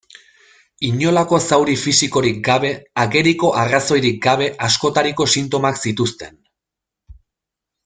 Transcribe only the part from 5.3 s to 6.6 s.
sintomak zituzten.